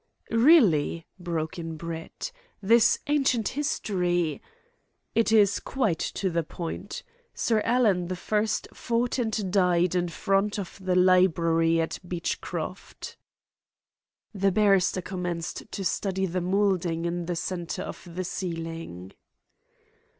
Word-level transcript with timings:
"Really," 0.31 1.05
broke 1.19 1.59
in 1.59 1.77
Brett, 1.77 2.31
"this 2.59 2.97
ancient 3.05 3.49
history" 3.49 4.41
"Is 5.15 5.59
quite 5.59 5.99
to 5.99 6.31
the 6.31 6.41
point. 6.41 7.03
Sir 7.35 7.59
Alan 7.63 8.07
the 8.07 8.15
first 8.15 8.67
fought 8.73 9.19
and 9.19 9.51
died 9.53 9.93
in 9.93 10.09
front 10.09 10.57
of 10.57 10.83
the 10.83 10.95
library 10.95 11.79
at 11.79 11.99
Beechcroft." 12.03 13.15
The 14.33 14.51
barrister 14.51 15.03
commenced 15.03 15.69
to 15.71 15.85
study 15.85 16.25
the 16.25 16.41
moulding 16.41 17.05
in 17.05 17.27
the 17.27 17.35
centre 17.35 17.83
of 17.83 18.03
the 18.11 18.23
ceiling. 18.23 19.11